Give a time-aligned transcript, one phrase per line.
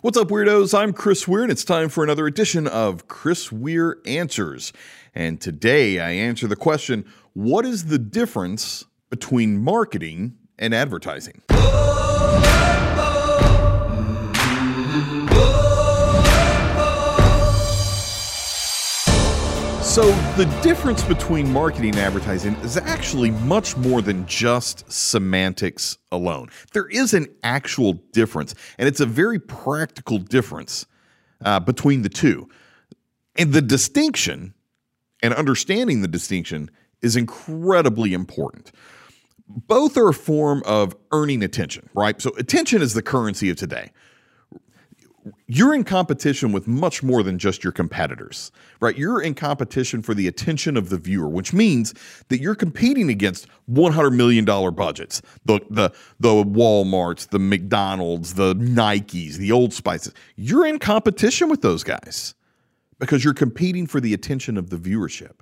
[0.00, 0.78] What's up, weirdos?
[0.78, 4.72] I'm Chris Weir, and it's time for another edition of Chris Weir Answers.
[5.12, 11.42] And today I answer the question What is the difference between marketing and advertising?
[14.88, 15.57] Mm-hmm.
[19.88, 26.50] So, the difference between marketing and advertising is actually much more than just semantics alone.
[26.74, 30.84] There is an actual difference, and it's a very practical difference
[31.42, 32.50] uh, between the two.
[33.36, 34.52] And the distinction
[35.22, 36.70] and understanding the distinction
[37.00, 38.70] is incredibly important.
[39.48, 42.20] Both are a form of earning attention, right?
[42.20, 43.92] So, attention is the currency of today
[45.50, 48.96] you're in competition with much more than just your competitors, right?
[48.96, 51.94] You're in competition for the attention of the viewer, which means
[52.28, 55.90] that you're competing against 100 million dollar budgets, the the
[56.20, 60.12] the WalMarts, the McDonald's, the Nikes, the Old Spices.
[60.36, 62.34] You're in competition with those guys
[62.98, 65.40] because you're competing for the attention of the viewership.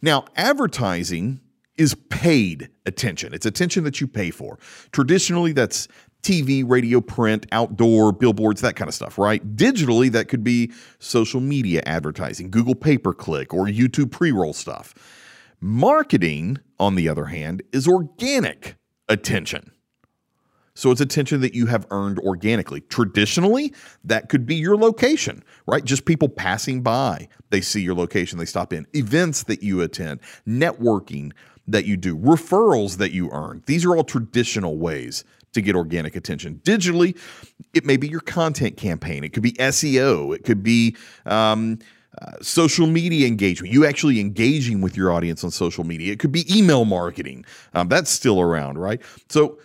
[0.00, 1.40] Now, advertising
[1.76, 3.34] is paid attention.
[3.34, 4.58] It's attention that you pay for.
[4.92, 5.88] Traditionally, that's
[6.22, 9.56] TV, radio, print, outdoor, billboards, that kind of stuff, right?
[9.56, 14.52] Digitally, that could be social media advertising, Google pay per click, or YouTube pre roll
[14.52, 14.94] stuff.
[15.60, 18.76] Marketing, on the other hand, is organic
[19.08, 19.72] attention.
[20.74, 22.80] So it's attention that you have earned organically.
[22.80, 25.84] Traditionally, that could be your location, right?
[25.84, 28.86] Just people passing by, they see your location, they stop in.
[28.94, 31.32] Events that you attend, networking
[31.68, 33.62] that you do, referrals that you earn.
[33.66, 36.60] These are all traditional ways to get organic attention.
[36.64, 37.16] Digitally,
[37.74, 41.78] it may be your content campaign, it could be SEO, it could be um,
[42.20, 46.12] uh, social media engagement, you actually engaging with your audience on social media.
[46.12, 47.44] It could be email marketing.
[47.74, 49.00] Um, that's still around, right?
[49.28, 49.58] So,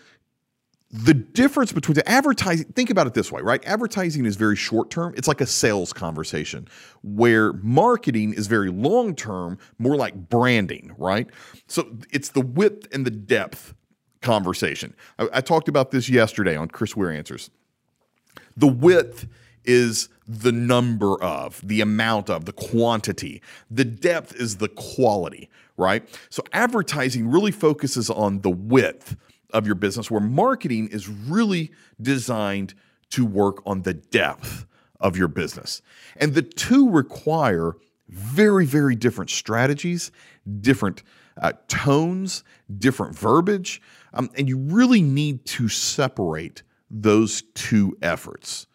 [0.90, 3.62] the difference between the advertising, think about it this way, right?
[3.66, 5.14] Advertising is very short term.
[5.18, 6.70] It's like a sales conversation,
[7.04, 11.28] where marketing is very long term, more like branding, right?
[11.68, 13.74] So it's the width and the depth
[14.22, 14.94] conversation.
[15.20, 17.50] I, I talked about this yesterday on Chris Weir Answers.
[18.56, 19.28] The width
[19.64, 23.42] is the number of, the amount of, the quantity.
[23.70, 26.08] The depth is the quality, right?
[26.30, 29.16] So advertising really focuses on the width
[29.52, 32.74] of your business, where marketing is really designed
[33.12, 34.66] to work on the depth
[35.00, 35.82] of your business.
[36.18, 37.76] And the two require
[38.10, 40.12] very, very different strategies,
[40.62, 41.04] different
[41.42, 42.44] uh, tones,
[42.78, 43.82] different verbiage,
[44.14, 48.68] um, and you really need to separate those two efforts.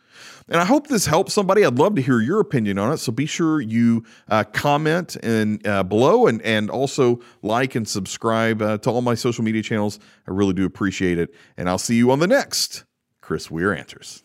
[0.49, 1.65] And I hope this helps somebody.
[1.65, 2.99] I'd love to hear your opinion on it.
[2.99, 8.61] So be sure you uh, comment and uh, below, and and also like and subscribe
[8.61, 9.99] uh, to all my social media channels.
[10.27, 11.35] I really do appreciate it.
[11.57, 12.85] And I'll see you on the next
[13.21, 14.23] Chris Weir Answers.